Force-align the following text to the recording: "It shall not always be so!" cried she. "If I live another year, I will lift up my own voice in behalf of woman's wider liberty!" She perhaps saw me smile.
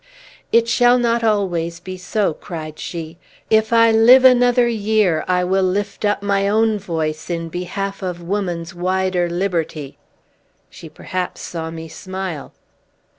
"It 0.51 0.67
shall 0.67 0.97
not 0.97 1.23
always 1.23 1.79
be 1.79 1.95
so!" 1.95 2.33
cried 2.33 2.79
she. 2.79 3.19
"If 3.51 3.71
I 3.71 3.91
live 3.91 4.25
another 4.25 4.67
year, 4.67 5.23
I 5.27 5.43
will 5.43 5.61
lift 5.61 6.05
up 6.05 6.23
my 6.23 6.47
own 6.49 6.79
voice 6.79 7.29
in 7.29 7.49
behalf 7.49 8.01
of 8.01 8.19
woman's 8.19 8.73
wider 8.73 9.29
liberty!" 9.29 9.99
She 10.71 10.89
perhaps 10.89 11.41
saw 11.41 11.69
me 11.69 11.87
smile. 11.87 12.51